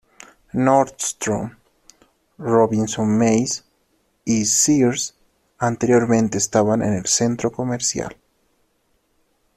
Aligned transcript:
Nordstrom, 0.55 1.55
Robinsons-May 2.39 3.45
y 4.25 4.45
Sears 4.45 5.13
anteriormente 5.59 6.39
estaban 6.39 6.81
en 6.81 6.93
el 6.93 7.05
centro 7.05 7.51
comercial. 7.51 8.17